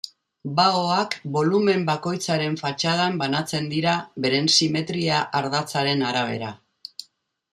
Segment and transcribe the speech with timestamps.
[0.59, 3.93] Baoak bolumen bakoitzaren fatxadan banatzen dira
[4.25, 6.51] beren simetria-ardatzaren arabera.